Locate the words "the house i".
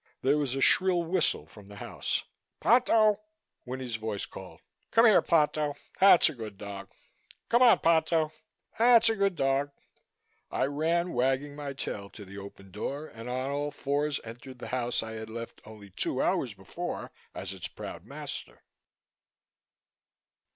14.57-15.11